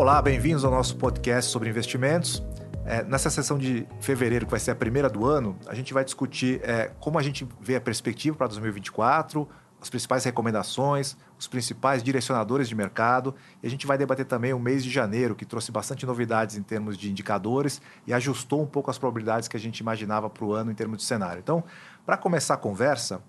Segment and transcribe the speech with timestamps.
[0.00, 2.42] Olá, bem-vindos ao nosso podcast sobre investimentos.
[2.86, 6.02] É, nessa sessão de fevereiro, que vai ser a primeira do ano, a gente vai
[6.02, 9.46] discutir é, como a gente vê a perspectiva para 2024,
[9.78, 13.34] as principais recomendações, os principais direcionadores de mercado.
[13.62, 16.62] E a gente vai debater também o mês de janeiro, que trouxe bastante novidades em
[16.62, 20.54] termos de indicadores e ajustou um pouco as probabilidades que a gente imaginava para o
[20.54, 21.40] ano em termos de cenário.
[21.40, 21.62] Então,
[22.06, 23.20] para começar a conversa,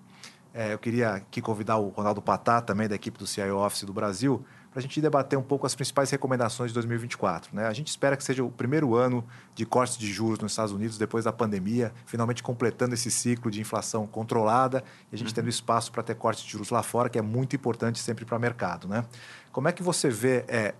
[0.54, 3.92] é, eu queria aqui convidar o Ronaldo Patá, também da equipe do CIO Office do
[3.92, 7.54] Brasil, para a gente debater um pouco as principais recomendações de 2024.
[7.54, 7.66] Né?
[7.66, 9.22] A gente espera que seja o primeiro ano
[9.54, 13.60] de cortes de juros nos Estados Unidos depois da pandemia, finalmente completando esse ciclo de
[13.60, 15.34] inflação controlada e a gente uhum.
[15.34, 18.36] tendo espaço para ter cortes de juros lá fora, que é muito importante sempre para
[18.36, 18.88] o mercado.
[18.88, 19.04] Né?
[19.52, 20.74] Como é que você vê é,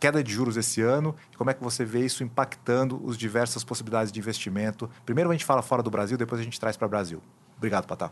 [0.00, 3.62] queda de juros esse ano e como é que você vê isso impactando as diversas
[3.62, 4.90] possibilidades de investimento?
[5.06, 7.22] Primeiro a gente fala fora do Brasil, depois a gente traz para o Brasil.
[7.56, 8.10] Obrigado, Patá.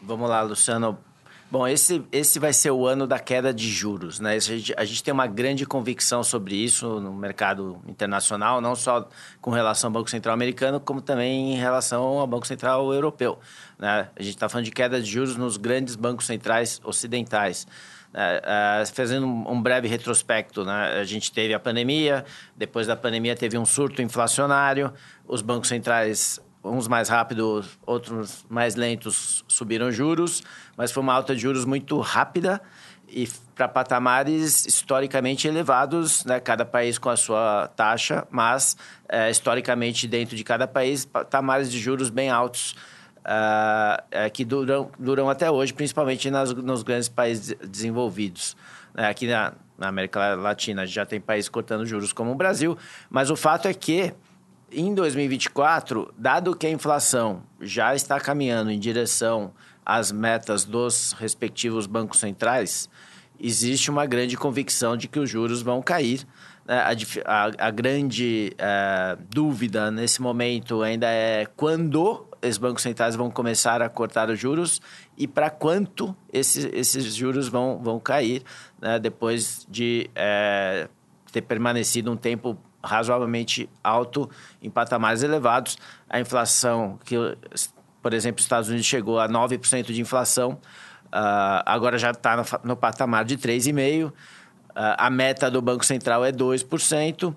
[0.00, 0.98] Vamos lá, Luciano.
[1.50, 4.34] Bom, esse, esse vai ser o ano da queda de juros, né?
[4.34, 9.08] A gente, a gente tem uma grande convicção sobre isso no mercado internacional, não só
[9.40, 13.36] com relação ao Banco Central americano, como também em relação ao Banco Central europeu.
[13.76, 14.08] Né?
[14.14, 17.66] A gente está falando de queda de juros nos grandes bancos centrais ocidentais.
[18.14, 21.00] Uh, uh, fazendo um breve retrospecto, né?
[21.00, 22.24] a gente teve a pandemia,
[22.56, 24.92] depois da pandemia teve um surto inflacionário,
[25.26, 30.42] os bancos centrais uns mais rápidos, outros mais lentos subiram juros,
[30.76, 32.60] mas foi uma alta de juros muito rápida
[33.08, 36.38] e para patamares historicamente elevados, né?
[36.38, 38.76] cada país com a sua taxa, mas
[39.08, 42.76] é, historicamente dentro de cada país, patamares de juros bem altos
[43.20, 48.56] uh, é, que duram, duram até hoje, principalmente nas, nos grandes países desenvolvidos.
[48.96, 52.78] É, aqui na, na América Latina já tem países cortando juros como o Brasil,
[53.10, 54.14] mas o fato é que
[54.72, 59.52] em 2024, dado que a inflação já está caminhando em direção
[59.84, 62.88] às metas dos respectivos bancos centrais,
[63.38, 66.26] existe uma grande convicção de que os juros vão cair.
[66.64, 66.78] Né?
[66.78, 66.90] A,
[67.24, 73.82] a, a grande é, dúvida nesse momento ainda é quando os bancos centrais vão começar
[73.82, 74.80] a cortar os juros
[75.16, 78.42] e para quanto esses, esses juros vão, vão cair
[78.80, 78.98] né?
[78.98, 80.88] depois de é,
[81.32, 84.28] ter permanecido um tempo razoavelmente alto
[84.62, 85.78] em patamares elevados.
[86.08, 87.16] A inflação, que,
[88.02, 90.52] por exemplo, os Estados Unidos chegou a 9% de inflação,
[91.06, 94.08] uh, agora já está no, no, patamar de 3,5%.
[94.08, 94.12] Uh,
[94.72, 97.34] ah, a meta do Banco Central é 2%.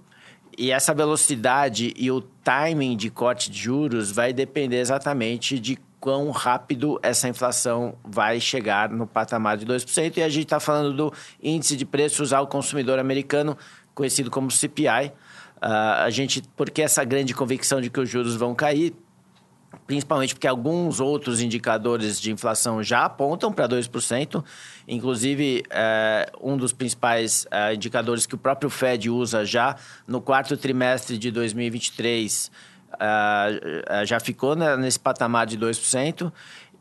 [0.55, 6.31] E essa velocidade e o timing de corte de juros vai depender exatamente de quão
[6.31, 10.17] rápido essa inflação vai chegar no patamar de 2%.
[10.17, 13.57] E a gente está falando do índice de preços ao consumidor americano,
[13.95, 15.13] conhecido como CPI,
[15.65, 18.93] a gente, porque essa grande convicção de que os juros vão cair,
[19.87, 24.43] principalmente porque alguns outros indicadores de inflação já apontam para 2%.
[24.87, 29.75] Inclusive, uh, um dos principais uh, indicadores que o próprio Fed usa já
[30.07, 32.51] no quarto trimestre de 2023
[32.93, 36.31] uh, já ficou né, nesse patamar de 2%.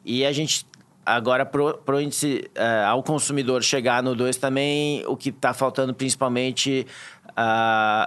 [0.04, 0.66] E a gente
[1.04, 2.48] Agora, para o índice
[2.86, 6.86] ao consumidor chegar no 2 também, o que está faltando principalmente
[7.32, 8.04] Uh,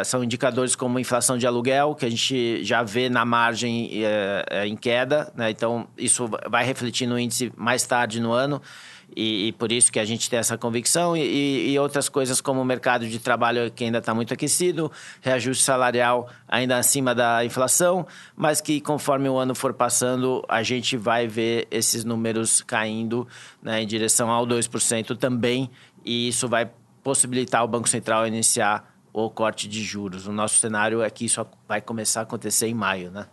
[0.00, 4.64] uh, são indicadores como inflação de aluguel, que a gente já vê na margem uh,
[4.64, 5.50] em queda, né?
[5.50, 8.60] então isso vai refletir no índice mais tarde no ano,
[9.14, 12.60] e, e por isso que a gente tem essa convicção, e, e outras coisas como
[12.60, 14.90] o mercado de trabalho que ainda está muito aquecido,
[15.20, 18.04] reajuste salarial ainda acima da inflação,
[18.34, 23.28] mas que conforme o ano for passando, a gente vai ver esses números caindo
[23.62, 25.70] né, em direção ao 2% também,
[26.04, 26.68] e isso vai
[27.06, 30.26] possibilitar o Banco Central iniciar o corte de juros.
[30.26, 33.28] O nosso cenário é que isso vai começar a acontecer em maio, né?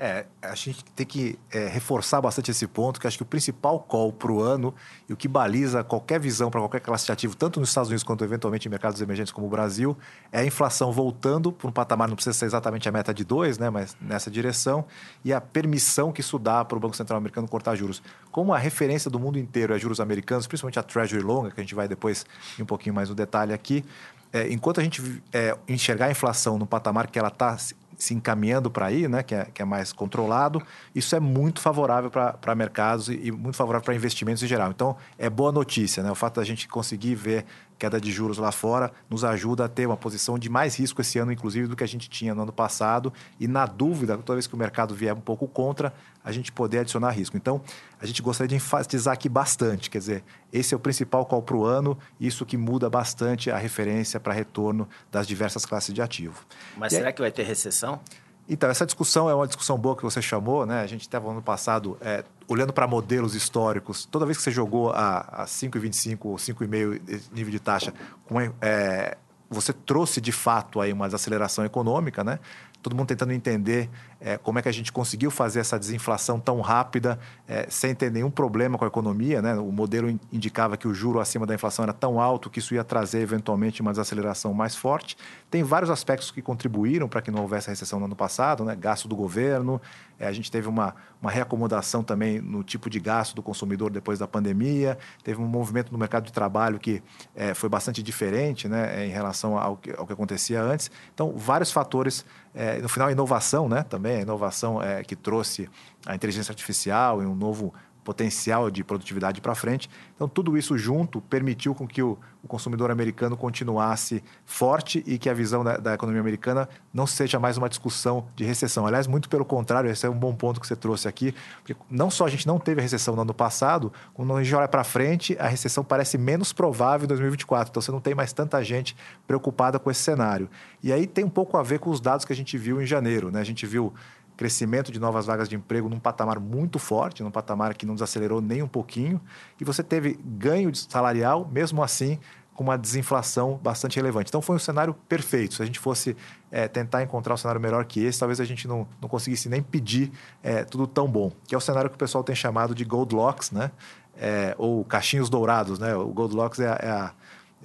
[0.00, 3.78] É, a gente tem que é, reforçar bastante esse ponto, que acho que o principal
[3.78, 4.74] call para o ano
[5.08, 8.02] e o que baliza qualquer visão para qualquer classe de ativo, tanto nos Estados Unidos
[8.02, 9.96] quanto eventualmente em mercados emergentes como o Brasil,
[10.32, 13.58] é a inflação voltando para um patamar, não precisa ser exatamente a meta de 2,
[13.58, 14.84] né, mas nessa direção,
[15.24, 18.02] e a permissão que isso dá para o Banco Central americano cortar juros.
[18.32, 21.62] Como a referência do mundo inteiro é juros americanos, principalmente a Treasury longa, que a
[21.62, 22.26] gente vai depois
[22.58, 23.84] um pouquinho mais no detalhe aqui,
[24.32, 27.56] é, enquanto a gente é, enxergar a inflação no patamar que ela está
[27.96, 30.62] se encaminhando para aí, né, que é, que é mais controlado,
[30.94, 34.70] isso é muito favorável para mercados e, e, muito favorável para investimentos em geral.
[34.70, 36.10] Então, é boa notícia, né?
[36.10, 37.44] O fato da gente conseguir ver
[37.78, 41.18] queda de juros lá fora nos ajuda a ter uma posição de mais risco esse
[41.18, 43.12] ano, inclusive, do que a gente tinha no ano passado.
[43.38, 45.92] E, na dúvida, toda vez que o mercado vier um pouco contra,
[46.24, 47.36] a gente poder adicionar risco.
[47.36, 47.60] Então,
[48.00, 51.56] a gente gostaria de enfatizar aqui bastante, quer dizer, esse é o principal call para
[51.56, 56.44] o ano, isso que muda bastante a referência para retorno das diversas classes de ativo.
[56.76, 57.12] Mas e será aí...
[57.12, 58.00] que vai ter recessão?
[58.48, 60.82] Então, essa discussão é uma discussão boa que você chamou, né?
[60.82, 64.04] A gente estava no passado é, olhando para modelos históricos.
[64.04, 67.94] Toda vez que você jogou a, a 5,25 ou 5,5 nível de taxa
[68.26, 69.16] com é,
[69.48, 72.38] você trouxe de fato aí uma desaceleração econômica, né?
[72.84, 73.88] todo mundo tentando entender
[74.24, 78.10] é, como é que a gente conseguiu fazer essa desinflação tão rápida, é, sem ter
[78.10, 79.42] nenhum problema com a economia.
[79.42, 79.54] Né?
[79.54, 82.82] O modelo indicava que o juro acima da inflação era tão alto que isso ia
[82.82, 85.14] trazer, eventualmente, uma desaceleração mais forte.
[85.50, 88.74] Tem vários aspectos que contribuíram para que não houvesse recessão no ano passado, né?
[88.74, 89.78] gasto do governo,
[90.18, 94.18] é, a gente teve uma, uma reacomodação também no tipo de gasto do consumidor depois
[94.18, 97.02] da pandemia, teve um movimento no mercado de trabalho que
[97.36, 99.06] é, foi bastante diferente né?
[99.06, 100.90] em relação ao que, ao que acontecia antes.
[101.12, 102.24] Então, vários fatores
[102.54, 103.82] é, no final, a inovação, né?
[103.82, 105.68] Também a inovação é, que trouxe
[106.06, 107.72] a inteligência artificial e um novo
[108.04, 109.88] potencial de produtividade para frente.
[110.14, 115.28] Então, tudo isso junto permitiu com que o, o, consumidor americano continuasse forte e que
[115.28, 118.86] a visão da, da, economia americana não seja mais uma discussão de recessão.
[118.86, 122.10] Aliás, muito pelo contrário, esse é um bom ponto que você trouxe aqui, porque não
[122.10, 125.36] só a gente não teve recessão no ano passado, quando a gente olha para frente,
[125.40, 127.70] a recessão parece menos provável em 2024.
[127.70, 128.94] Então, você não tem mais tanta gente
[129.26, 130.48] preocupada com esse cenário.
[130.82, 132.86] E aí tem um pouco a ver com os dados que a gente viu em
[132.86, 133.30] janeiro.
[133.30, 133.40] Né?
[133.40, 133.94] A gente viu
[134.36, 138.40] crescimento de novas vagas de emprego num patamar muito forte, num patamar que não desacelerou
[138.40, 139.20] nem um pouquinho,
[139.60, 142.18] e você teve ganho salarial, mesmo assim,
[142.54, 144.30] com uma desinflação bastante relevante.
[144.30, 145.54] Então foi um cenário perfeito.
[145.54, 146.16] Se a gente fosse
[146.50, 149.60] é, tentar encontrar um cenário melhor que esse, talvez a gente não, não conseguisse nem
[149.60, 151.32] pedir é, tudo tão bom.
[151.46, 153.72] Que é o cenário que o pessoal tem chamado de Goldilocks, né?
[154.16, 155.96] É, ou cachinhos dourados, né?
[155.96, 157.12] O Goldilocks é a é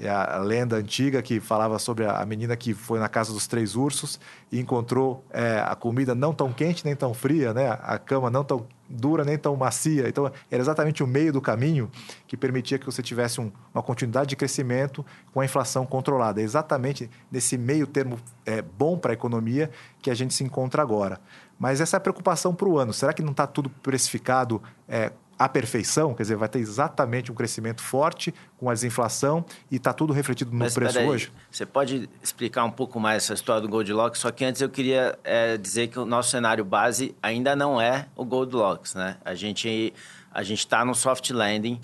[0.07, 4.19] a lenda antiga que falava sobre a menina que foi na casa dos três ursos
[4.51, 7.77] e encontrou é, a comida não tão quente nem tão fria, né?
[7.81, 10.07] a cama não tão dura nem tão macia.
[10.09, 11.91] Então, era exatamente o meio do caminho
[12.27, 16.41] que permitia que você tivesse um, uma continuidade de crescimento com a inflação controlada.
[16.41, 19.69] É exatamente nesse meio termo é, bom para a economia
[20.01, 21.19] que a gente se encontra agora.
[21.59, 22.93] Mas essa é a preocupação para o ano.
[22.93, 27.35] Será que não está tudo precificado é, à perfeição, quer dizer, vai ter exatamente um
[27.35, 31.31] crescimento forte com a desinflação e está tudo refletido no Mas, preço hoje?
[31.49, 34.19] Você pode explicar um pouco mais essa história do Goldilocks?
[34.19, 38.07] Só que antes eu queria é, dizer que o nosso cenário base ainda não é
[38.17, 39.15] o Goldilocks, né?
[39.23, 39.93] A gente
[40.31, 41.79] a gente está no soft landing.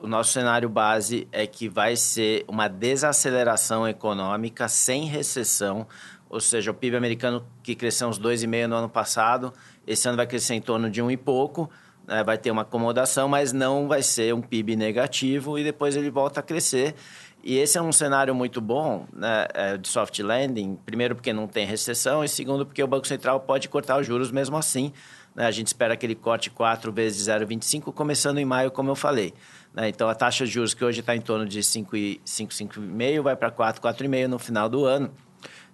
[0.00, 5.86] O nosso cenário base é que vai ser uma desaceleração econômica sem recessão,
[6.28, 9.52] ou seja, o PIB americano que cresceu uns 2,5 no ano passado,
[9.86, 11.68] esse ano vai crescer em torno de um e pouco
[12.12, 16.10] né, vai ter uma acomodação, mas não vai ser um PIB negativo e depois ele
[16.10, 16.94] volta a crescer.
[17.42, 21.48] E esse é um cenário muito bom né, é, de soft landing, primeiro porque não
[21.48, 24.92] tem recessão e segundo porque o Banco Central pode cortar os juros mesmo assim.
[25.34, 25.46] Né?
[25.46, 29.32] A gente espera que ele corte 4 vezes 0,25, começando em maio, como eu falei.
[29.72, 29.88] Né?
[29.88, 33.80] Então, a taxa de juros que hoje está em torno de 5,5 vai para 4,
[33.80, 35.10] 4,5 no final do ano.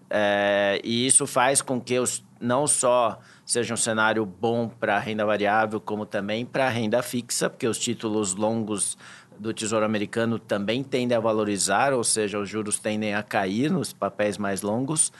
[0.09, 5.25] É, e isso faz com que os, não só seja um cenário bom para renda
[5.25, 8.99] variável, como também para renda fixa, porque os títulos longos
[9.39, 13.91] do Tesouro Americano também tendem a valorizar, ou seja, os juros tendem a cair nos
[13.91, 15.11] papéis mais longos.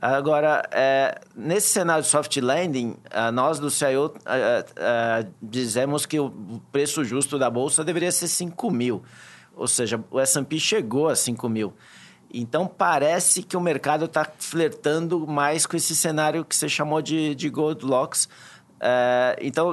[0.00, 2.96] Agora, é, nesse cenário de soft landing,
[3.34, 4.14] nós do CIO
[5.42, 9.02] dizemos que o preço justo da bolsa deveria ser 5 mil.
[9.56, 11.74] Ou seja, o S&P chegou a 5 mil.
[12.32, 17.34] Então parece que o mercado está flertando mais com esse cenário que você chamou de,
[17.34, 18.28] de Goldilocks.
[18.80, 19.72] É, então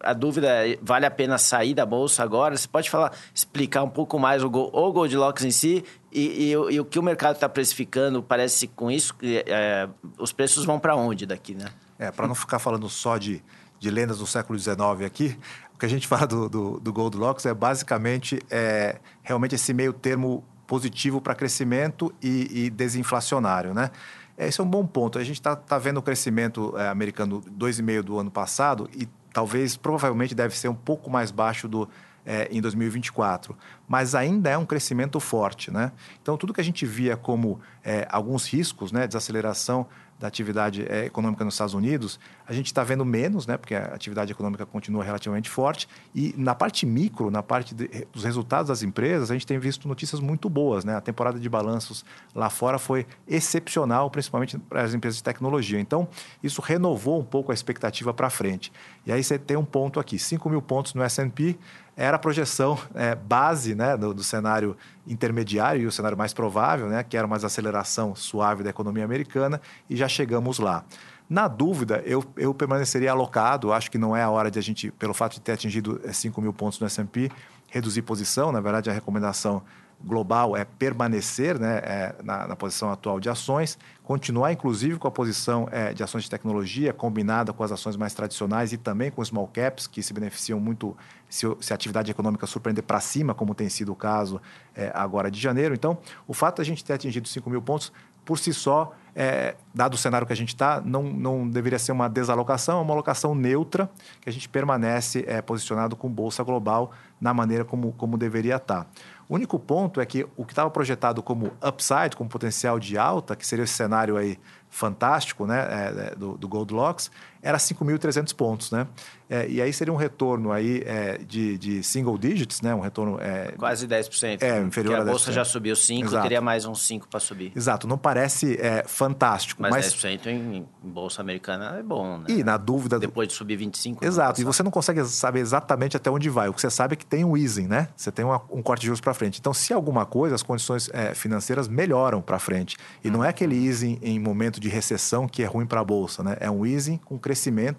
[0.00, 2.56] a dúvida é, vale a pena sair da bolsa agora?
[2.56, 6.80] Você pode falar, explicar um pouco mais o, o Goldilocks em si e, e, e,
[6.80, 8.22] o que o mercado está precificando?
[8.22, 11.66] Parece com isso que é, os preços vão para onde daqui, né?
[11.98, 13.42] É, para não ficar falando só de,
[13.80, 15.36] de lendas do século XIX aqui,
[15.74, 20.44] o que a gente fala do, do, do é basicamente é, realmente esse meio termo
[20.66, 23.90] positivo para crescimento e, e, desinflacionário, né?
[24.36, 25.18] Esse é um bom ponto.
[25.18, 29.76] A gente está tá vendo o crescimento é, americano 2,5% do ano passado e talvez,
[29.76, 31.88] provavelmente, deve ser um pouco mais baixo do,
[32.26, 33.56] é, em 2024.
[33.88, 35.92] Mas ainda é um crescimento forte, né?
[36.20, 39.06] Então, tudo que a gente via como é, alguns riscos, né?
[39.06, 39.86] Desaceleração
[40.18, 43.86] da atividade é, econômica nos Estados Unidos, a gente está vendo menos, né, porque a
[43.86, 45.88] atividade econômica continua relativamente forte.
[46.14, 49.86] E na parte micro, na parte de, dos resultados das empresas, a gente tem visto
[49.86, 50.84] notícias muito boas.
[50.84, 50.96] Né?
[50.96, 52.04] A temporada de balanços
[52.34, 55.78] lá fora foi excepcional, principalmente para as empresas de tecnologia.
[55.78, 56.08] Então,
[56.42, 58.72] isso renovou um pouco a expectativa para frente.
[59.04, 61.58] E aí você tem um ponto aqui: 5 mil pontos no SP
[61.96, 64.76] era a projeção é, base né, do, do, cenário
[65.06, 69.60] intermediário e o cenário mais provável, né, que era uma desaceleração suave da economia americana,
[69.88, 70.84] e já chegamos lá.
[71.28, 73.72] Na dúvida, eu, eu permaneceria alocado.
[73.72, 76.40] Acho que não é a hora de a gente, pelo fato de ter atingido 5
[76.40, 77.30] é, mil pontos no S&P,
[77.68, 78.52] reduzir posição.
[78.52, 79.60] Na verdade, a recomendação
[80.04, 85.10] global é permanecer né, é, na, na, posição atual de ações, continuar inclusive com a
[85.10, 89.20] posição é, de ações de tecnologia, combinada com as ações mais tradicionais e também com
[89.20, 90.96] os small caps, que se beneficiam muito
[91.28, 94.40] se, se a atividade econômica surpreender para cima, como tem sido o caso
[94.74, 95.74] é, agora de janeiro.
[95.74, 97.92] Então, o fato de a gente ter atingido 5 mil pontos,
[98.24, 101.92] por si só, é, dado o cenário que a gente está, não, não deveria ser
[101.92, 103.88] uma desalocação, é uma alocação neutra,
[104.20, 108.84] que a gente permanece é, posicionado com Bolsa Global na maneira como, como deveria estar.
[108.84, 108.90] Tá.
[109.28, 113.34] O único ponto é que o que estava projetado como upside, como potencial de alta,
[113.34, 114.38] que seria esse cenário aí
[114.70, 117.10] fantástico né, é, é do, do Goldilocks,
[117.46, 118.70] era 5.300 pontos.
[118.70, 118.86] Né?
[119.28, 122.74] É, e aí seria um retorno aí, é, de, de, single digits, né?
[122.74, 123.18] um retorno...
[123.20, 124.42] É, Quase 10%.
[124.42, 125.02] É, inferior a 10%.
[125.02, 127.52] a bolsa já subiu 5%, teria mais uns 5% para subir.
[127.54, 129.62] Exato, não parece é, fantástico.
[129.62, 132.26] Mas, mas 10% em, em bolsa americana é bom, né?
[132.28, 132.98] E na dúvida...
[132.98, 134.02] Depois de subir 25%.
[134.02, 136.48] Exato, e você não consegue saber exatamente até onde vai.
[136.48, 137.88] O que você sabe é que tem um easing, né?
[137.96, 139.40] Você tem uma, um corte de juros para frente.
[139.40, 142.76] Então, se alguma coisa, as condições é, financeiras melhoram para frente.
[143.02, 143.12] E hum.
[143.12, 146.36] não é aquele easing em momento de recessão que é ruim para a bolsa, né?
[146.38, 147.35] É um easing com crescimento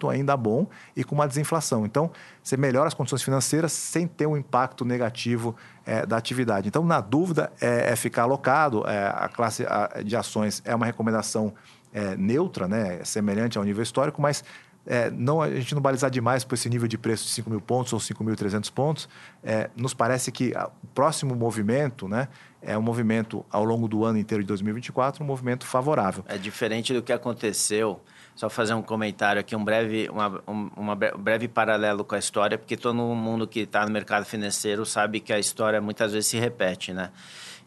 [0.09, 1.85] ainda bom e com uma desinflação.
[1.85, 2.11] Então,
[2.41, 6.67] você melhora as condições financeiras sem ter um impacto negativo é, da atividade.
[6.67, 8.87] Então, na dúvida, é, é ficar alocado.
[8.87, 9.65] É, a classe
[10.05, 11.53] de ações é uma recomendação
[11.93, 13.03] é, neutra, né?
[13.03, 14.43] semelhante ao nível histórico, mas
[14.87, 17.59] é, não, a gente não balizar demais por esse nível de preço de 5 mil
[17.59, 19.09] pontos ou 5.300 pontos,
[19.43, 22.29] é, nos parece que o próximo movimento né,
[22.61, 26.23] é um movimento ao longo do ano inteiro de 2024, um movimento favorável.
[26.27, 27.99] É diferente do que aconteceu.
[28.37, 32.55] Só fazer um comentário aqui, um breve, uma, um uma breve paralelo com a história,
[32.55, 36.37] porque todo mundo que está no mercado financeiro sabe que a história muitas vezes se
[36.37, 37.09] repete, né?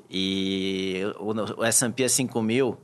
[0.09, 2.79] E o, o S&P 5000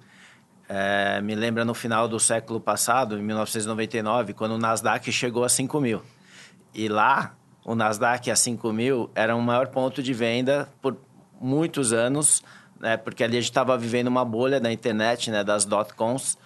[0.69, 5.49] é, me lembra no final do século passado, em 1999, quando o Nasdaq chegou a
[5.49, 6.03] 5 mil.
[6.75, 10.97] E lá, o Nasdaq a 5 mil era o maior ponto de venda por
[11.41, 12.43] muitos anos,
[12.81, 16.37] né, porque ali a gente estava vivendo uma bolha da internet, né, das dot-coms,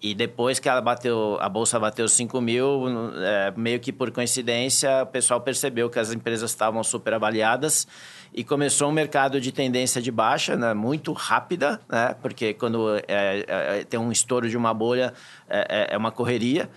[0.00, 2.84] e depois que ela bateu, a bolsa bateu 5 mil,
[3.16, 7.86] é, meio que por coincidência, o pessoal percebeu que as empresas estavam super avaliadas
[8.34, 13.44] e começou um mercado de tendência de baixa, né, muito rápida, né, porque quando é,
[13.48, 15.14] é, tem um estouro de uma bolha,
[15.48, 16.68] é, é, é uma correria.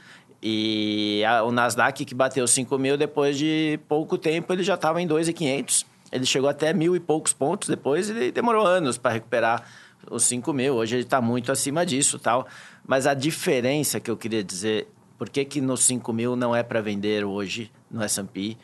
[0.41, 5.01] E a, o Nasdaq, que bateu 5 mil, depois de pouco tempo, ele já estava
[5.01, 5.85] em 2.500.
[6.11, 9.63] Ele chegou até mil e poucos pontos depois e demorou anos para recuperar
[10.09, 10.75] os 5 mil.
[10.75, 12.47] Hoje ele está muito acima disso tal.
[12.89, 16.63] Mas a diferença que eu queria dizer, por que, que no 5 mil não é
[16.63, 18.57] para vender hoje no S&P?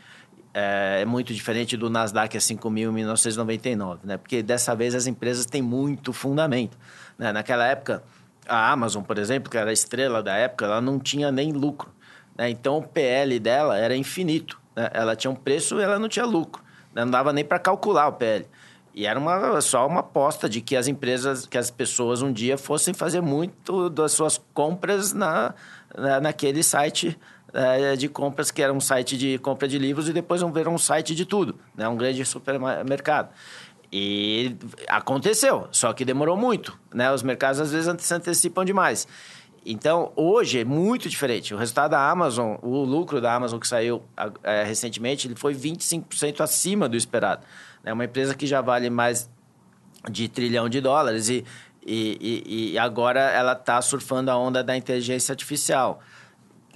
[0.51, 4.17] É, é, muito diferente do Nasdaq a 5 mil em 1999, né?
[4.17, 6.75] Porque dessa vez as empresas têm muito fundamento.
[7.19, 7.31] Né?
[7.31, 8.01] Naquela época,
[8.47, 11.93] a Amazon, por exemplo, que era a estrela da época, ela não tinha nem lucro.
[12.35, 12.49] Né?
[12.49, 14.59] Então o PL dela era infinito.
[14.75, 14.89] Né?
[14.91, 16.63] Ela tinha um preço e ela não tinha lucro.
[16.95, 17.05] Né?
[17.05, 18.47] Não dava nem para calcular o PL.
[18.95, 22.57] E era uma, só uma aposta de que as empresas, que as pessoas um dia
[22.57, 25.53] fossem fazer muito das suas compras na,
[25.97, 27.19] na naquele site
[27.53, 30.69] é, de compras, que era um site de compra de livros, e depois vão ver
[30.69, 31.89] um site de tudo, né?
[31.89, 33.33] um grande supermercado.
[33.91, 34.55] E
[34.87, 36.77] aconteceu, só que demorou muito.
[36.93, 37.11] Né?
[37.11, 39.07] Os mercados às vezes se antecipam demais.
[39.65, 41.53] Então, hoje é muito diferente.
[41.53, 44.03] O resultado da Amazon, o lucro da Amazon que saiu
[44.43, 47.43] é, recentemente, ele foi 25% acima do esperado.
[47.83, 49.27] É uma empresa que já vale mais
[50.09, 51.43] de trilhão de dólares e,
[51.83, 55.99] e, e, e agora ela está surfando a onda da inteligência artificial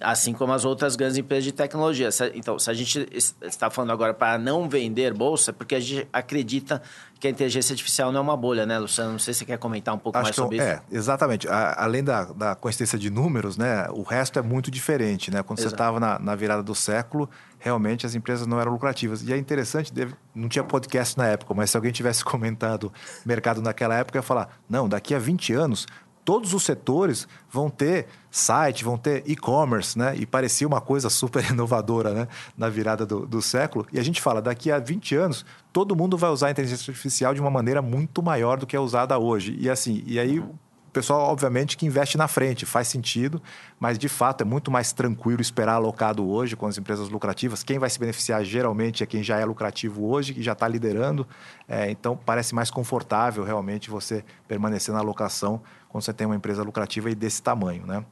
[0.02, 2.10] assim como as outras grandes empresas de tecnologia.
[2.34, 3.08] Então, se a gente
[3.42, 6.82] está falando agora para não vender bolsa, porque a gente acredita
[7.20, 9.12] que a inteligência artificial não é uma bolha, né, Luciano?
[9.12, 10.82] Não sei se você quer comentar um pouco Acho mais sobre é, isso.
[10.92, 11.48] É, exatamente.
[11.50, 15.30] A, além da, da coincidência de números, né, o resto é muito diferente.
[15.30, 15.44] Né?
[15.44, 15.70] Quando Exato.
[15.70, 17.30] você estava na, na virada do século,
[17.60, 19.22] realmente as empresas não eram lucrativas.
[19.22, 22.92] E é interessante, deve, não tinha podcast na época, mas se alguém tivesse comentado
[23.26, 25.86] mercado naquela época, ia falar: não, daqui a 20 anos
[26.24, 30.16] todos os setores vão ter site, vão ter e-commerce, né?
[30.16, 32.28] E parecia uma coisa super inovadora, né?
[32.58, 33.86] Na virada do, do, século.
[33.92, 37.34] E a gente fala, daqui a 20 anos, todo mundo vai usar a inteligência artificial
[37.34, 39.58] de uma maneira muito maior do que é usada hoje.
[39.60, 40.44] E assim, e aí
[40.90, 43.40] o pessoal, obviamente, que investe na frente, faz sentido,
[43.80, 47.62] mas de fato é muito mais tranquilo esperar alocado hoje com as empresas lucrativas.
[47.62, 51.28] Quem vai se beneficiar geralmente é quem já é lucrativo hoje, que já está liderando.
[51.68, 56.64] É, então parece mais confortável realmente você permanecer na alocação quando você tem uma empresa
[56.64, 57.86] lucrativa e desse tamanho.
[57.86, 58.04] Né?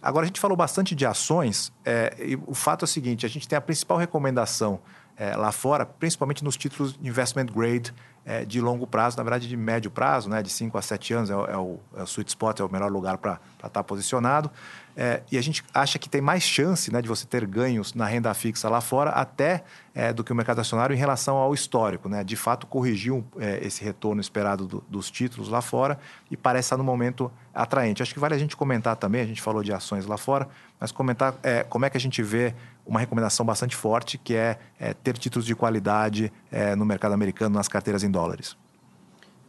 [0.00, 3.28] Agora, a gente falou bastante de ações, é, e o fato é o seguinte: a
[3.28, 4.80] gente tem a principal recomendação
[5.20, 7.92] é, lá fora, principalmente nos títulos investment grade
[8.24, 11.30] é, de longo prazo, na verdade de médio prazo, né, de 5 a 7 anos,
[11.30, 14.50] é, é, o, é o sweet spot, é o melhor lugar para estar tá posicionado.
[14.96, 18.06] É, e a gente acha que tem mais chance né, de você ter ganhos na
[18.06, 19.62] renda fixa lá fora até
[19.94, 22.08] é, do que o mercado acionário em relação ao histórico.
[22.08, 22.24] Né?
[22.24, 23.24] De fato, corrigiu
[23.62, 25.98] esse retorno esperado do, dos títulos lá fora
[26.30, 28.02] e parece estar no momento atraente.
[28.02, 30.48] Acho que vale a gente comentar também, a gente falou de ações lá fora,
[30.78, 31.34] mas comentar
[31.68, 32.54] como é que a gente vê
[32.90, 37.54] uma recomendação bastante forte, que é, é ter títulos de qualidade é, no mercado americano,
[37.54, 38.56] nas carteiras em dólares.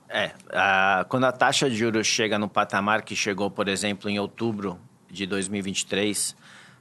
[0.07, 4.19] É, a, quando a taxa de juros chega no patamar que chegou, por exemplo, em
[4.19, 4.79] outubro
[5.10, 6.36] de 2023,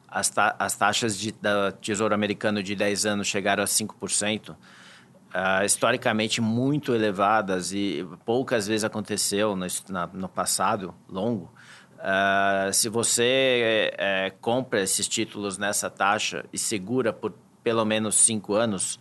[0.07, 4.57] as, ta as taxas de, da Tesouro Americano de 10 anos chegaram a 5%, uh,
[5.33, 11.50] ah, historicamente muito elevadas e poucas vezes aconteceu no, na, no passado longo.
[12.00, 18.54] Uh, se você é, compra esses títulos nessa taxa e segura por pelo menos cinco
[18.54, 18.99] anos,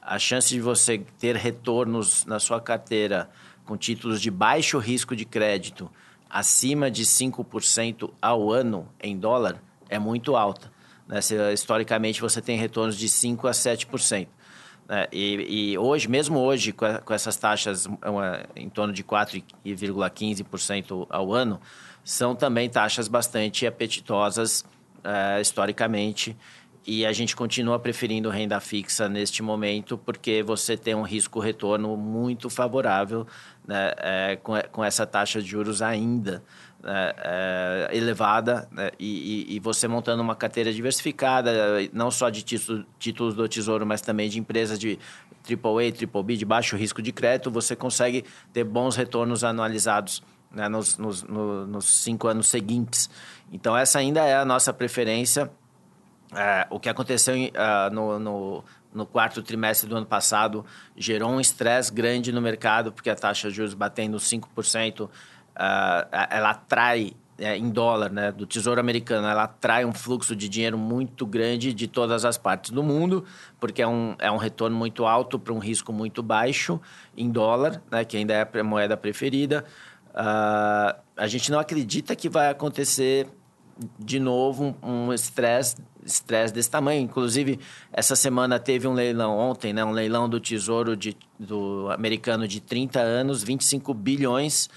[0.00, 3.28] a chance de você ter retornos na sua carteira
[3.66, 5.90] com títulos de baixo risco de crédito
[6.28, 10.70] acima de 5% ao ano em dólar é muito alta.
[11.06, 11.20] Né?
[11.20, 14.28] Se, historicamente, você tem retornos de 5% a 7%.
[14.88, 15.06] Né?
[15.12, 21.06] E, e, hoje, mesmo hoje, com, a, com essas taxas uma, em torno de 4,15%
[21.10, 21.60] ao ano,
[22.02, 24.64] são também taxas bastante apetitosas
[24.98, 26.36] uh, historicamente
[26.88, 32.48] e a gente continua preferindo renda fixa neste momento porque você tem um risco-retorno muito
[32.48, 33.26] favorável
[33.66, 36.42] né, é, com, com, essa taxa de juros ainda
[36.82, 41.52] né, é, elevada né, e, e, você montando uma carteira diversificada,
[41.92, 44.98] não só de títulos, títulos do Tesouro, mas também de empresas de
[45.46, 50.96] AAA, BBB, de baixo risco de crédito, você consegue ter bons retornos anualizados né, nos,
[50.96, 53.10] nos, no, nos cinco anos seguintes.
[53.52, 55.50] Então, essa ainda é a nossa preferência.
[56.34, 61.40] É, o que aconteceu uh, no, no, no, quarto trimestre do ano passado gerou um
[61.40, 65.10] estresse grande no mercado, porque a taxa de juros batendo 5%, uh,
[66.30, 70.76] ela atrai é, em dólar, né, do Tesouro Americano, ela atrai um fluxo de dinheiro
[70.76, 73.24] muito grande de todas as partes do mundo,
[73.60, 76.80] porque é um, é um retorno muito alto para um risco muito baixo
[77.16, 79.64] em dólar, né, que ainda é a moeda preferida.
[80.10, 83.28] Uh, a gente não acredita que vai acontecer
[83.98, 85.76] de novo um estresse
[86.08, 87.00] estresse desse tamanho.
[87.00, 87.58] Inclusive,
[87.92, 89.84] essa semana teve um leilão ontem, né?
[89.84, 94.68] Um leilão do Tesouro de, do americano de 30 anos, 25 bilhões,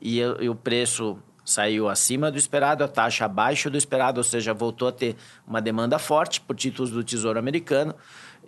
[0.00, 4.54] e, e o preço saiu acima do esperado, a taxa abaixo do esperado, ou seja,
[4.54, 7.94] voltou a ter uma demanda forte por títulos do Tesouro americano.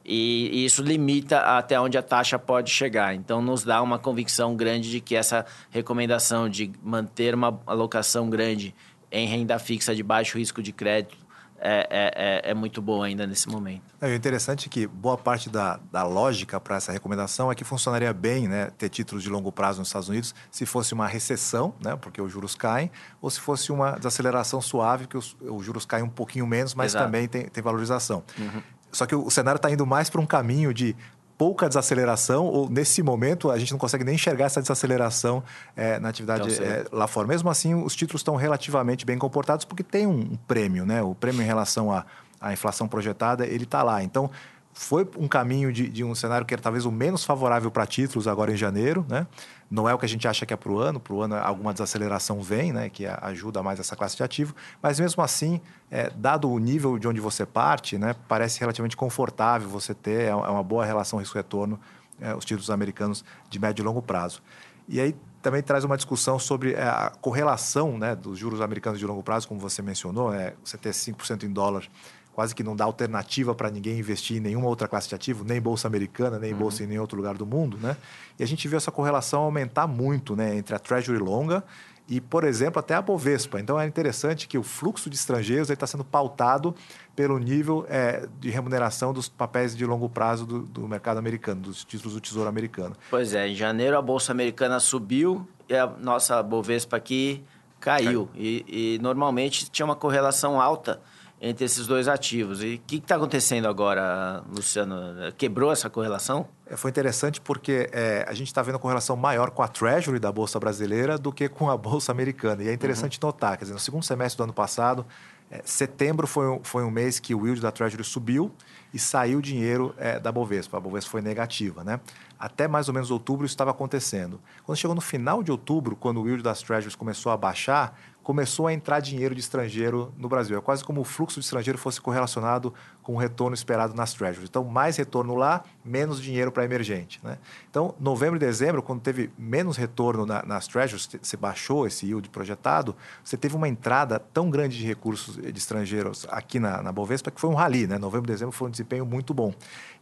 [0.05, 3.15] E, isso limita até onde a taxa pode chegar.
[3.15, 8.75] Então, nos dá uma convicção grande de que essa recomendação de manter uma alocação grande
[9.11, 11.22] em renda fixa de baixo risco de crédito
[11.65, 13.83] é, é, é, é muito boa ainda nesse momento.
[14.01, 17.63] É, o interessante é que boa parte da, da lógica para essa recomendação é que
[17.63, 21.73] funcionaria bem né, ter títulos de longo prazo nos Estados Unidos se fosse uma recessão,
[21.81, 25.87] né, porque os juros caem, ou se fosse uma desaceleração suave, que os, os juros
[25.87, 27.05] caem um pouquinho menos, mas Exato.
[27.05, 28.25] também tem, tem valorização.
[28.37, 28.63] Uhum.
[28.91, 30.97] Só que o cenário está indo mais para um caminho de
[31.43, 35.43] pouca desaceleração, ou nesse momento a gente não consegue nem enxergar essa desaceleração
[35.75, 37.27] é, na atividade então, é, lá fora.
[37.27, 41.03] Mesmo assim, os títulos estão relativamente bem comportados porque tem um, um prêmio, né?
[41.03, 42.07] O prêmio em relação à,
[42.41, 44.05] à inflação projetada, ele está lá.
[44.05, 44.31] Então,
[44.73, 48.27] foi um caminho de, de, um cenário que era talvez o menos favorável para títulos
[48.27, 49.27] agora em janeiro, né?
[49.71, 51.35] Não é o que a gente acha que é para o ano, para o ano
[51.37, 52.89] alguma desaceleração vem, né?
[52.89, 57.07] Que ajuda mais essa classe de ativo, mas mesmo assim, é, dado o nível de
[57.07, 58.15] onde você parte, né?
[58.27, 61.79] Parece relativamente confortável você ter, é, é uma boa relação risco-retorno,
[62.21, 64.43] é, os títulos americanos de médio e longo prazo.
[64.89, 69.07] E aí também traz uma discussão sobre é, a correlação né, dos juros americanos de
[69.07, 71.87] longo prazo, como você mencionou, né, você ter 5% em dólar
[72.33, 75.61] quase que não dá alternativa para ninguém investir em nenhuma outra classe de ativo, nem
[75.61, 76.59] bolsa americana, nem uhum.
[76.59, 77.97] bolsa em nenhum outro lugar do mundo, né?
[78.39, 81.63] E a gente viu essa correlação aumentar muito, né, entre a Treasury longa
[82.09, 83.61] e, por exemplo, até a Bovespa.
[83.61, 86.75] Então é interessante que o fluxo de estrangeiros está sendo pautado
[87.15, 91.85] pelo nível é, de remuneração dos papéis de longo prazo do, do, mercado americano, dos
[91.85, 92.97] títulos do Tesouro americano.
[93.11, 97.45] Pois é, em janeiro a Bolsa Americana subiu e a nossa Bovespa aqui
[97.79, 98.29] caiu.
[98.35, 98.65] E,
[98.97, 101.01] e normalmente tinha uma correlação alta
[101.45, 102.63] entre esses dois ativos.
[102.63, 104.97] E o que está acontecendo agora, Luciano?
[105.37, 106.47] Quebrou essa correlação?
[106.65, 110.21] É, foi interessante porque é, a gente está vendo a correlação maior com a Treasury
[110.21, 112.63] da Bolsa Brasileira do que com a Bolsa Americana.
[112.63, 113.27] E é interessante uhum.
[113.27, 115.05] notar, quer dizer, no segundo semestre do ano passado,
[115.51, 118.53] é, setembro foi um, foi um mês que o yield da Treasury subiu
[118.95, 120.77] e saiu dinheiro é, da Bovespa.
[120.77, 121.99] A Bovespa foi negativa, né?
[122.39, 124.41] Até mais ou menos outubro isso estava acontecendo.
[124.65, 128.67] Quando chegou no final de outubro, quando o yield das Treasuries começou a baixar, começou
[128.67, 130.57] a entrar dinheiro de estrangeiro no Brasil.
[130.57, 134.49] É quase como o fluxo de estrangeiro fosse correlacionado com o retorno esperado nas treasuries.
[134.49, 137.21] Então, mais retorno lá, menos dinheiro para emergente.
[137.23, 137.37] Né?
[137.69, 142.29] Então, novembro e dezembro, quando teve menos retorno na, nas treasuries, você baixou esse yield
[142.31, 147.31] projetado, você teve uma entrada tão grande de recursos de estrangeiros aqui na, na Bovespa
[147.31, 147.87] que foi um rally.
[147.87, 147.99] Né?
[147.99, 149.53] Novembro e dezembro foi um desempenho muito bom.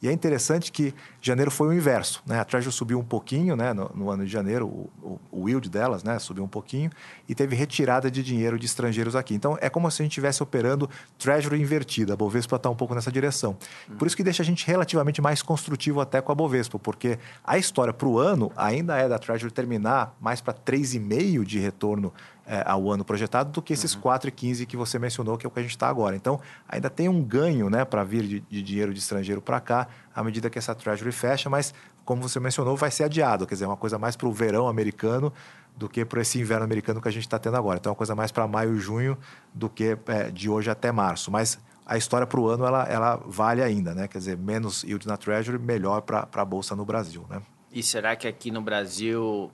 [0.02, 2.22] E é interessante que janeiro foi o inverso.
[2.26, 2.38] Né?
[2.38, 3.72] A treasury subiu um pouquinho né?
[3.72, 6.18] no, no ano de janeiro, o, o, o yield delas né?
[6.18, 6.90] subiu um pouquinho
[7.28, 9.34] e teve retirada de dinheiro de estrangeiros aqui.
[9.34, 12.14] Então, é como se a gente estivesse operando treasury invertida.
[12.14, 13.56] A Bovespa está um pouco pouco nessa direção.
[13.98, 17.56] Por isso que deixa a gente relativamente mais construtivo até com a Bovespa, porque a
[17.56, 22.12] história para o ano ainda é da Treasury terminar mais para 3,5% de retorno
[22.46, 24.02] é, ao ano projetado do que esses uhum.
[24.02, 26.16] 4,15% que você mencionou, que é o que a gente está agora.
[26.16, 29.86] Então, ainda tem um ganho né, para vir de, de dinheiro de estrangeiro para cá,
[30.14, 31.72] à medida que essa Treasury fecha, mas,
[32.04, 34.66] como você mencionou, vai ser adiado, quer dizer, é uma coisa mais para o verão
[34.66, 35.32] americano
[35.76, 37.78] do que para esse inverno americano que a gente está tendo agora.
[37.78, 39.16] Então, é uma coisa mais para maio e junho
[39.54, 41.30] do que é, de hoje até março.
[41.30, 41.58] Mas
[41.90, 44.06] a história para o ano ela, ela vale ainda, né?
[44.06, 47.42] Quer dizer, menos yield na Treasury, melhor para a Bolsa no Brasil, né?
[47.72, 49.50] E será que aqui no Brasil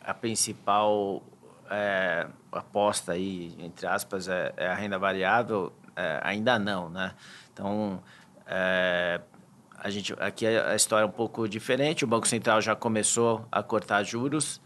[0.00, 1.20] a principal
[1.68, 5.72] é, aposta aí, entre aspas, é, é a renda variável?
[5.96, 7.14] É, ainda não, né?
[7.52, 8.00] Então,
[8.46, 9.20] é,
[9.76, 12.04] a gente, aqui a história é um pouco diferente.
[12.04, 14.62] O Banco Central já começou a cortar juros,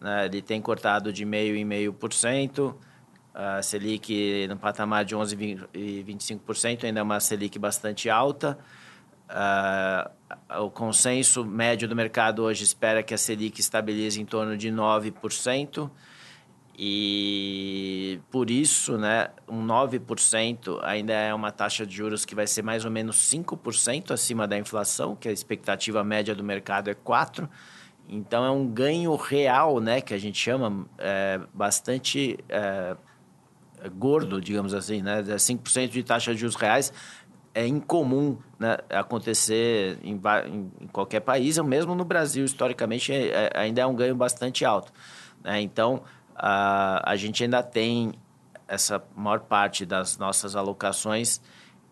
[0.00, 0.24] né?
[0.24, 2.74] ele tem cortado de meio em meio por cento
[3.34, 8.58] a Selic no patamar de 11,25%, ainda é uma Selic bastante alta.
[9.30, 14.70] Uh, o consenso médio do mercado hoje espera que a Selic estabilize em torno de
[14.70, 15.90] 9%.
[16.78, 22.62] E por isso, né, um 9% ainda é uma taxa de juros que vai ser
[22.62, 27.48] mais ou menos 5% acima da inflação, que a expectativa média do mercado é 4%.
[28.08, 32.38] Então, é um ganho real, né, que a gente chama é, bastante...
[32.48, 32.96] É,
[33.88, 35.22] gordo, digamos assim, né?
[35.22, 36.92] 5% de taxa de juros reais
[37.54, 40.20] é incomum né, acontecer em,
[40.80, 44.92] em, qualquer país, mesmo no Brasil, historicamente, é, é, ainda é um ganho bastante alto.
[45.44, 45.60] Né?
[45.60, 46.02] Então,
[46.34, 48.14] a, a gente ainda tem
[48.66, 51.40] essa maior parte das nossas alocações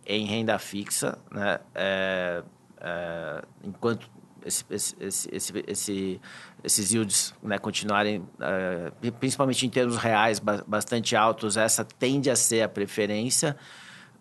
[0.06, 1.58] em renda fixa, né?
[1.74, 2.42] É,
[2.80, 4.08] é, enquanto
[4.44, 4.96] esse, esse,
[5.30, 6.20] esse, esse,
[6.62, 12.62] esses yields né, continuarem, uh, principalmente em termos reais, bastante altos, essa tende a ser
[12.62, 13.56] a preferência.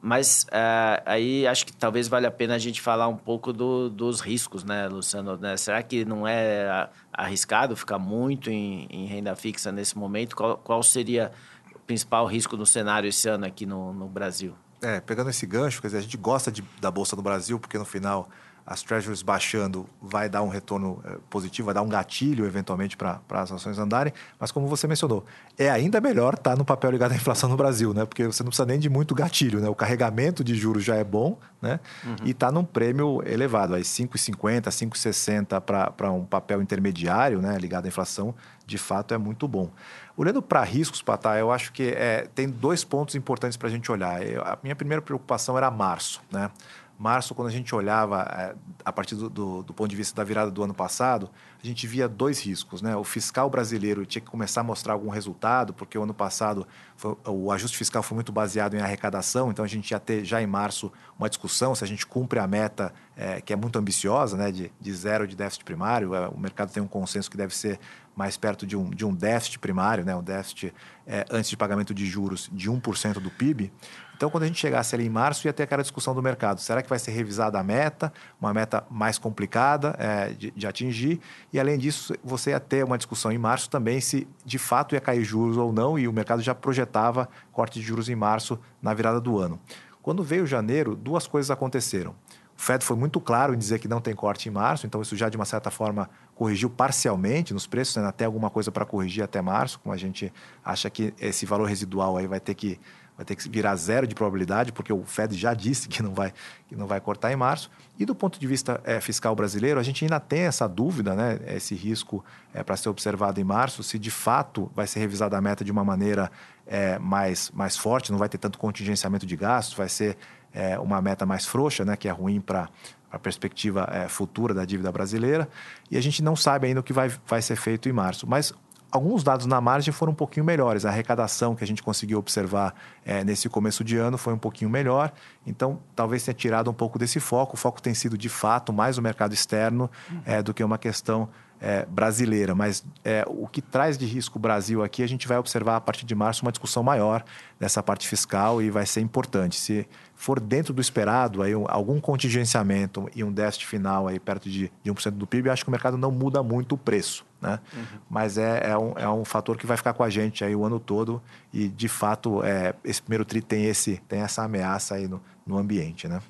[0.01, 3.89] Mas uh, aí acho que talvez valha a pena a gente falar um pouco do,
[3.89, 5.35] dos riscos, né, Luciano?
[5.35, 5.57] Né?
[5.57, 10.37] Será que não é arriscado ficar muito em, em renda fixa nesse momento?
[10.37, 11.33] Qual, qual, seria
[11.75, 14.55] o principal risco no cenário esse ano aqui no, no Brasil?
[14.81, 17.77] É, pegando esse gancho, quer dizer, a gente gosta de, da Bolsa do Brasil, porque
[17.77, 18.29] no final
[18.69, 23.19] as treasuries baixando vai dar um retorno eh, positivo, vai dar um gatilho eventualmente para
[23.31, 25.25] as ações andarem, mas como você mencionou,
[25.57, 28.05] é ainda melhor estar tá no papel ligado à inflação no Brasil, né?
[28.05, 29.67] Porque você não precisa nem de muito gatilho, né?
[29.67, 31.79] O carregamento de juros já é bom, né?
[32.05, 32.15] Uhum.
[32.23, 35.59] E está num prêmio elevado, aí 5,50, 5,60
[35.91, 37.57] para um papel intermediário, né?
[37.57, 38.35] Ligado à inflação,
[38.67, 39.71] de fato é muito bom.
[40.15, 43.91] Olhando para riscos, Patá, eu acho que é, tem dois pontos importantes para a gente
[43.91, 44.21] olhar.
[44.21, 46.51] Eu, a minha primeira preocupação era março, né?
[46.99, 50.21] Março, quando a gente olhava é, a partir do, do, do, ponto de vista da
[50.21, 51.29] virada do ano passado,
[51.63, 52.81] a gente via dois riscos.
[52.81, 52.93] Né?
[52.93, 57.15] O fiscal brasileiro tinha que começar a mostrar algum resultado, porque o ano passado foi,
[57.25, 60.47] o ajuste fiscal foi muito baseado em arrecadação, então a gente ia ter já em
[60.47, 64.51] março uma discussão se a gente cumpre a meta, é, que é muito ambiciosa, né?
[64.51, 66.13] de, de zero de déficit primário.
[66.13, 67.79] É, o mercado tem um consenso que deve ser
[68.13, 70.13] mais perto de um, de um déficit primário, né?
[70.13, 70.73] um déficit
[71.07, 73.71] é, antes de pagamento de juros de 1% do PIB.
[74.19, 76.59] Então, quando a gente chegasse ali em março, ia ter aquela discussão do mercado.
[76.59, 81.21] Será que vai ser revisada a meta, uma meta mais complicada é, de, de, atingir?
[81.53, 84.99] E, além disso, você ia ter uma discussão em março também se, de fato, ia
[84.99, 88.93] cair juros ou não, e o mercado já projetava corte de juros em março na
[88.93, 89.57] virada do ano.
[90.01, 92.11] Quando veio janeiro, duas coisas aconteceram.
[92.11, 95.15] O Fed foi muito claro em dizer que não tem corte em março, então isso
[95.15, 99.23] já, de uma certa forma, corrigiu parcialmente nos preços, ainda tem alguma coisa para corrigir
[99.23, 102.77] até março, como a gente acha que esse valor residual aí vai ter que
[103.19, 106.33] vai ter que virar zero de probabilidade, porque o Fed já disse que não vai,
[106.69, 107.69] que não vai cortar em março.
[107.99, 111.37] E do ponto de vista é, fiscal brasileiro, a gente ainda tem essa dúvida, né,
[111.47, 115.41] esse risco é, para ser observado em março, se de fato vai ser revisada a
[115.41, 116.31] meta de uma maneira
[116.65, 120.17] é, mais, mais forte, não vai ter tanto contingenciamento de gastos, vai ser
[120.53, 122.69] é, uma meta mais frouxa, né, que é ruim para
[123.11, 125.49] a perspectiva é, futura da dívida brasileira.
[125.91, 128.25] E a gente não sabe ainda o que vai, vai ser feito em março.
[128.25, 128.53] Mas
[128.91, 130.83] Alguns dados na margem foram um pouquinho melhores.
[130.83, 132.73] A arrecadação que a gente conseguiu observar
[133.05, 135.11] é, nesse começo de ano foi um pouquinho melhor.
[135.49, 137.55] Então, talvez tenha tirado um pouco desse foco.
[137.55, 140.21] O foco tem sido, de fato, mais o mercado externo uhum.
[140.25, 141.29] é, do que uma questão
[141.61, 145.37] é, brasileira, mas é, o que traz de risco o Brasil aqui, a gente vai
[145.37, 147.23] observar a partir de março uma discussão maior
[147.59, 149.59] nessa parte fiscal e vai ser importante.
[149.59, 149.85] Se
[150.15, 154.91] for dentro do esperado, aí, algum contingenciamento e um déficit final aí perto de, de
[154.91, 157.25] 1% do PIB, acho que o mercado não muda muito o preço.
[157.41, 157.59] Né?
[157.73, 157.99] Uhum.
[158.09, 160.65] Mas é, é, um, é um fator que vai ficar com a gente aí o
[160.65, 161.21] ano todo
[161.53, 165.57] e, de fato, é, esse primeiro TRI tem, esse, tem essa ameaça aí no, no
[165.57, 166.07] ambiente.
[166.07, 166.21] Né?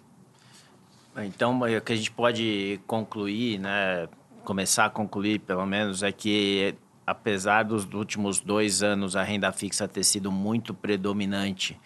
[1.18, 4.08] Então, o que a gente pode concluir, né,
[4.46, 6.74] começar a concluir, pelo menos, é que
[7.06, 11.78] apesar dos últimos dois anos a renda fixa ter sido muito predominante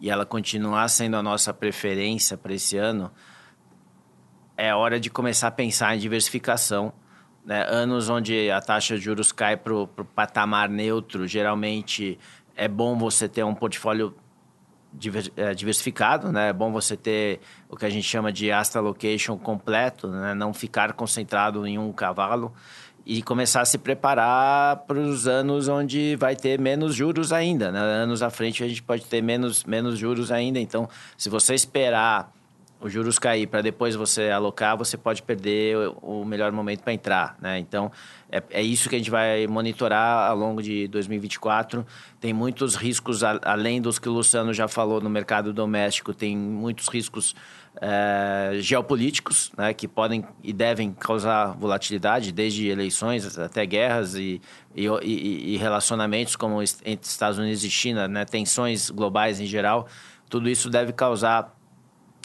[0.00, 3.10] e ela continuar sendo a nossa preferência para esse ano,
[4.56, 6.92] é hora de começar a pensar em diversificação.
[7.46, 7.64] Né?
[7.68, 12.18] Anos onde a taxa de juros cai para o patamar neutro, geralmente
[12.56, 14.14] é bom você ter um portfólio
[14.94, 16.50] diversificado, né?
[16.50, 20.34] É bom você ter o que a gente chama de asset allocation completo, né?
[20.34, 22.52] Não ficar concentrado em um cavalo
[23.06, 27.78] e começar a se preparar para os anos onde vai ter menos juros ainda, né?
[27.78, 30.58] Anos à frente a gente pode ter menos, menos juros ainda.
[30.58, 32.32] Então, se você esperar
[32.84, 37.34] os juros cair para depois você alocar, você pode perder o melhor momento para entrar,
[37.40, 37.58] né?
[37.58, 37.90] Então,
[38.30, 41.86] é, é, isso que a gente vai monitorar ao longo de 2024.
[42.20, 46.36] Tem muitos riscos, a, além dos que o Luciano já falou no mercado doméstico, tem
[46.36, 47.34] muitos riscos
[47.80, 49.72] é, geopolíticos, né?
[49.72, 54.42] Que podem e devem causar volatilidade, desde eleições até guerras e,
[54.76, 58.26] e, e, e relacionamentos como entre Estados Unidos e China, né?
[58.26, 59.88] Tensões globais em geral.
[60.28, 61.50] Tudo isso deve causar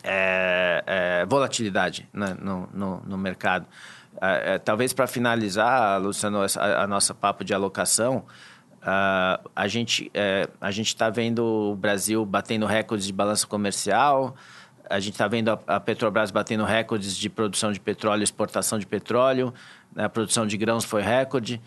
[0.03, 3.65] é, é, volatilidade né, no, no, no, mercado.
[4.21, 8.25] É, é talvez para finalizar, Luciano, a, a, nossa papo de alocação,
[8.81, 14.35] uh, a gente é, a gente está vendo o Brasil batendo recordes de balança comercial,
[14.89, 18.87] a gente está vendo a, a, Petrobras batendo recordes de produção de petróleo, exportação de
[18.87, 19.53] petróleo,
[19.93, 21.61] né, a produção de grãos foi recorde.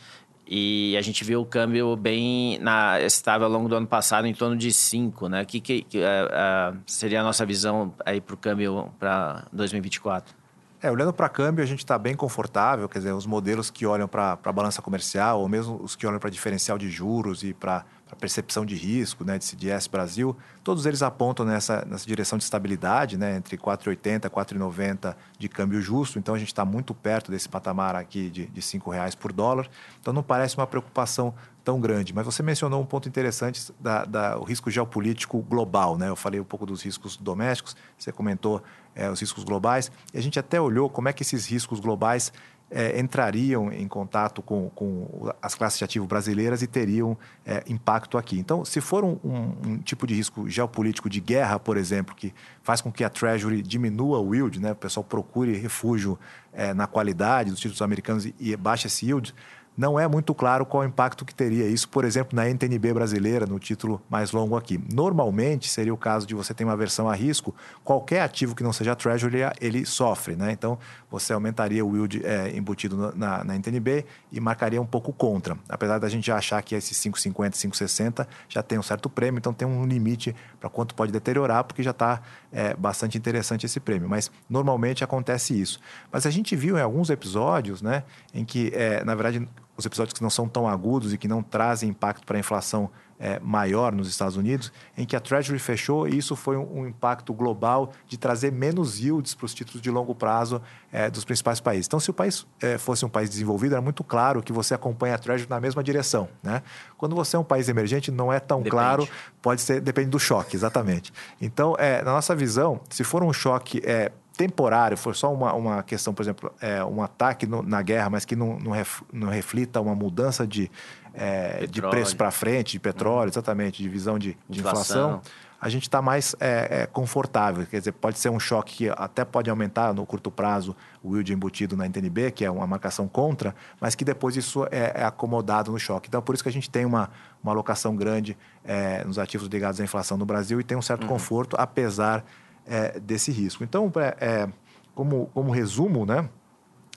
[0.46, 4.34] E a gente viu o câmbio bem na, estável ao longo do ano passado, em
[4.34, 5.42] torno de 5, né?
[5.42, 10.34] O que, que, uh, uh, seria a nossa visão aí para o câmbio para 2024?
[10.82, 14.08] É, olhando para câmbio, a gente está bem confortável, quer dizer, os modelos que olham
[14.08, 17.84] para a balança comercial, ou mesmo os que olham para diferencial de juros e para
[18.12, 22.44] a percepção de risco, né, de CDS Brasil, todos eles apontam nessa, nessa direção de
[22.44, 26.18] estabilidade, né, entre 4,80 e 4,90 de câmbio justo.
[26.18, 29.66] Então, a gente está muito perto desse patamar aqui de, de R$ reais por dólar.
[29.98, 31.32] Então, não parece uma preocupação
[31.64, 32.12] tão grande.
[32.12, 35.96] Mas você mencionou um ponto interessante da, da o risco geopolítico global.
[35.96, 36.08] Né?
[36.10, 38.62] Eu falei um pouco dos riscos domésticos, você comentou
[38.94, 39.90] é, os riscos globais.
[40.12, 42.32] E a gente até olhou como é que esses riscos globais
[42.72, 48.16] é, entrariam em contato com, com, as classes de ativo brasileiras e teriam é, impacto
[48.16, 48.38] aqui.
[48.38, 52.34] Então, se for um, um, um, tipo de risco geopolítico de guerra, por exemplo, que
[52.62, 56.18] faz com que a Treasury diminua o yield, né, o pessoal procure refúgio
[56.52, 59.34] é, na qualidade dos títulos americanos e, e baixe esse yield,
[59.76, 63.46] não é muito claro qual o impacto que teria isso, por exemplo, na NTNB brasileira,
[63.46, 64.78] no título mais longo aqui.
[64.92, 68.72] Normalmente, seria o caso de você ter uma versão a risco, qualquer ativo que não
[68.72, 70.36] seja Treasury, ele sofre.
[70.36, 70.52] Né?
[70.52, 70.78] Então,
[71.10, 75.56] você aumentaria o yield é, embutido na, na, NTNB e marcaria um pouco contra.
[75.68, 79.54] Apesar da gente já achar que esses 5,50, 5,60 já tem um certo prêmio, então
[79.54, 82.20] tem um limite para quanto pode deteriorar, porque já está
[82.52, 84.08] é, bastante interessante esse prêmio.
[84.08, 85.80] Mas, normalmente, acontece isso.
[86.10, 88.04] Mas a gente viu em alguns episódios né,
[88.34, 91.42] em que, é, na verdade, os episódios que não são tão agudos e que não
[91.42, 92.90] trazem impacto para a inflação
[93.22, 96.86] é, maior nos Estados Unidos, em que a Treasury fechou e isso foi um, um
[96.88, 101.60] impacto global de trazer menos yields para os títulos de longo prazo é, dos principais
[101.60, 101.86] países.
[101.86, 105.14] Então, se o país é, fosse um país desenvolvido, era muito claro que você acompanha
[105.14, 106.28] a Treasury na mesma direção.
[106.42, 106.62] Né?
[106.98, 108.70] Quando você é um país emergente, não é tão depende.
[108.70, 109.08] claro,
[109.40, 111.12] pode ser, depende do choque, exatamente.
[111.40, 114.10] Então, é, na nossa visão, se for um choque é,
[114.42, 118.24] temporário, for só uma, uma questão, por exemplo, é, um ataque no, na guerra, mas
[118.24, 120.68] que não, não, ref, não reflita uma mudança de,
[121.14, 123.28] é, de preço para frente, de petróleo, uhum.
[123.28, 125.20] exatamente, de visão de, de inflação.
[125.20, 127.64] inflação, a gente está mais é, é, confortável.
[127.64, 130.74] Quer dizer, pode ser um choque que até pode aumentar no curto prazo
[131.04, 134.92] o yield embutido na NTNB, que é uma marcação contra, mas que depois isso é,
[134.96, 136.08] é acomodado no choque.
[136.08, 139.80] Então, por isso que a gente tem uma, uma alocação grande é, nos ativos ligados
[139.80, 141.10] à inflação no Brasil e tem um certo uhum.
[141.10, 142.24] conforto, apesar
[142.66, 143.64] é, desse risco.
[143.64, 144.48] Então, é,
[144.94, 146.28] como, como resumo, né,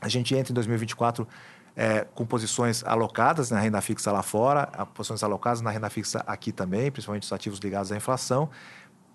[0.02, 1.28] a gente entra em 2024
[1.76, 6.52] é, com posições alocadas na renda fixa lá fora, posições alocadas na renda fixa aqui
[6.52, 8.50] também, principalmente os ativos ligados à inflação,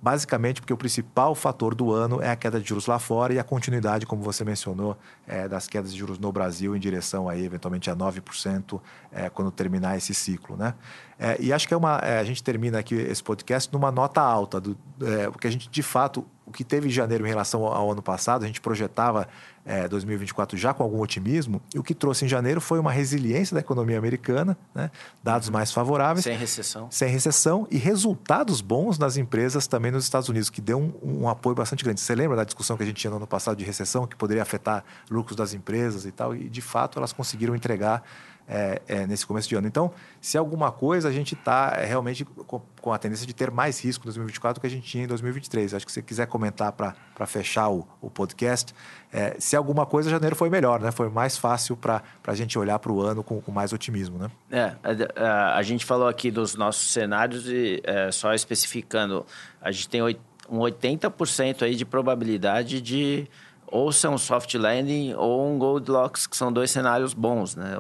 [0.03, 3.39] basicamente porque o principal fator do ano é a queda de juros lá fora e
[3.39, 7.45] a continuidade, como você mencionou, é, das quedas de juros no Brasil em direção aí,
[7.45, 8.81] eventualmente a 9%
[9.13, 10.57] é, quando terminar esse ciclo.
[10.57, 10.75] Né?
[11.23, 14.23] É, e acho que é uma, é, a gente termina aqui esse podcast numa nota
[14.23, 17.63] alta, do, é, porque a gente, de fato, o que teve em janeiro em relação
[17.67, 19.29] ao ano passado, a gente projetava
[19.63, 23.53] é, 2024 já com algum otimismo, e o que trouxe em janeiro foi uma resiliência
[23.53, 24.91] da economia americana, né?
[25.23, 25.53] dados uhum.
[25.53, 26.25] mais favoráveis.
[26.25, 26.89] Sem recessão.
[26.91, 31.29] Sem recessão e resultados bons nas empresas também nos Estados Unidos, que deu um, um,
[31.29, 32.01] apoio bastante grande.
[32.01, 34.43] Você lembra da discussão que a gente tinha no ano passado de recessão, que poderia
[34.43, 36.35] afetar lucros das empresas e tal?
[36.35, 38.03] E, de fato, elas conseguiram entregar
[38.51, 39.69] é, é, nesse começo de ano.
[39.69, 43.49] Então, se alguma coisa, a gente está é, realmente com, com, a tendência de ter
[43.49, 45.73] mais risco em 2024 do que a gente tinha em 2023.
[45.73, 48.75] Acho que você quiser comentar para fechar o, o podcast,
[49.13, 50.91] é, se alguma coisa, janeiro foi melhor, né?
[50.91, 54.31] Foi mais fácil para a gente olhar para o ano com, com, mais otimismo, né?
[54.51, 54.75] É,
[55.17, 59.25] a, a, gente falou aqui dos nossos cenários e é, só especificando,
[59.61, 63.29] a gente tem um 80% aí de probabilidade de
[63.71, 67.77] ou ser um soft landing ou um Goldilocks, que são dois cenários bons, né?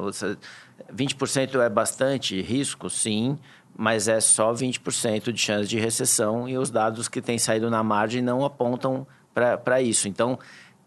[0.94, 3.38] 20% é bastante risco, sim,
[3.76, 7.82] mas é só 20% de chance de recessão e os dados que têm saído na
[7.82, 10.08] margem não apontam para isso.
[10.08, 10.38] Então,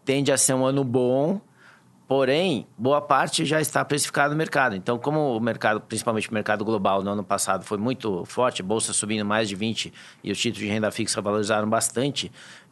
[0.04, 1.40] tende a ser um ano bom,
[2.06, 4.76] porém, boa parte já está precificada no mercado.
[4.76, 8.92] Então, como o mercado, principalmente o mercado global, no ano passado foi muito forte, bolsa
[8.92, 12.30] subindo mais de 20% e os títulos de renda fixa valorizaram bastante,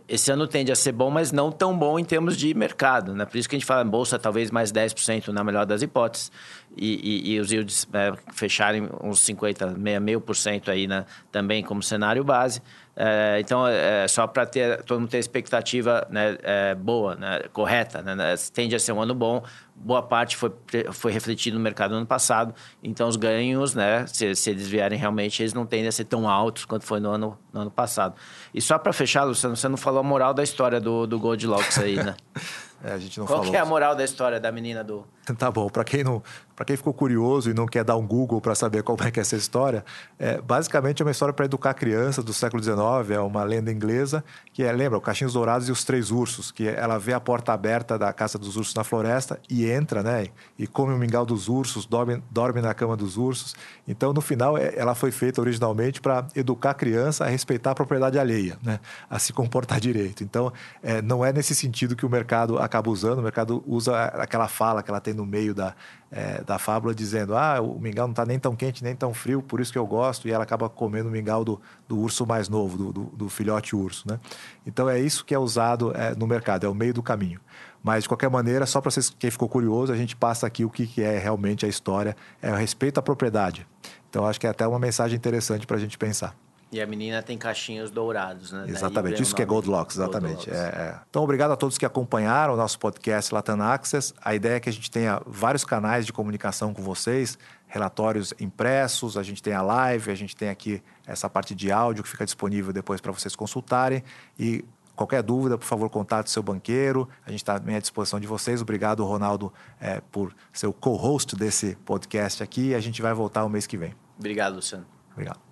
[0.09, 3.15] esse ano tende a ser bom, mas não tão bom em termos de mercado.
[3.15, 3.25] Né?
[3.25, 6.31] Por isso que a gente fala bolsa talvez mais 10% na melhor das hipóteses.
[6.77, 11.05] E, e, e os yields é, fecharem uns 50%, meio por cento aí né?
[11.31, 12.63] também como cenário base.
[12.95, 18.03] É, então, é, só para ter todo mundo ter expectativa né, é, boa, né, correta,
[18.03, 19.43] né, né, tende a ser um ano bom.
[19.75, 20.53] Boa parte foi,
[20.93, 22.55] foi refletido no mercado no ano passado.
[22.83, 26.29] Então, os ganhos, né, se, se eles vierem realmente, eles não tendem a ser tão
[26.29, 28.15] altos quanto foi no ano, no ano passado.
[28.53, 31.79] E só para fechar, Luciano, você não falou a moral da história do, do Goldilocks
[31.79, 32.15] aí, né?
[32.85, 33.53] É, a gente não Qual falou.
[33.53, 35.07] que é a moral da história da menina do.
[35.39, 36.23] Tá bom, para quem não,
[36.55, 39.19] para quem ficou curioso e não quer dar um Google para saber como é que
[39.19, 39.85] é essa história,
[40.19, 44.23] é, basicamente é uma história para educar crianças do século XIX, é uma lenda inglesa
[44.53, 47.53] que é, lembra, o Caixinhos Dourados e os Três Ursos, que ela vê a porta
[47.53, 51.49] aberta da casa dos ursos na floresta e entra, né, e come o mingau dos
[51.49, 53.55] ursos, dorme, dorme na cama dos ursos.
[53.89, 57.75] Então, no final, é, ela foi feita originalmente para educar a criança a respeitar a
[57.75, 60.23] propriedade alheia, né, a se comportar direito.
[60.23, 64.49] Então, é, não é nesse sentido que o mercado acaba usando, o mercado usa aquela
[64.49, 65.75] fala que ela tem no meio da,
[66.11, 69.43] é, da fábula dizendo: ah, o mingau não está nem tão quente nem tão frio,
[69.43, 72.49] por isso que eu gosto, e ela acaba comendo o mingau do, do urso mais
[72.49, 74.09] novo, do, do, do, filhote urso.
[74.09, 74.19] Né?
[74.67, 77.41] Então é isso que é usado é, no mercado, é o meio do caminho.
[77.83, 80.87] Mas, de qualquer maneira, só para quem ficou curioso, a gente passa aqui o que,
[80.87, 83.67] que é realmente a história, é o respeito à propriedade.
[84.09, 86.37] Então, acho que é até uma mensagem interessante para a gente pensar.
[86.73, 88.65] E a menina tem cachinhos dourados, né?
[88.67, 90.49] Exatamente, isso que é Goldlocks, exatamente.
[90.49, 91.01] Gold é, é.
[91.11, 94.15] Então, obrigado a todos que acompanharam o nosso podcast Latam Access.
[94.25, 99.19] A ideia é que a gente tenha vários canais de comunicação com vocês, relatórios impressos,
[99.19, 102.25] a gente tem a live, a gente tem aqui essa parte de áudio que fica
[102.25, 104.03] disponível depois para vocês consultarem.
[104.39, 104.65] E
[104.97, 107.07] qualquer dúvida, por favor, contate seu banqueiro.
[107.27, 108.63] A gente está à disposição de vocês.
[108.63, 112.75] Obrigado, Ronaldo, é, por ser o co-host desse podcast aqui.
[112.75, 113.95] A gente vai voltar o mês que vem.
[114.19, 114.87] Obrigado, Luciano.
[115.13, 115.52] Obrigado.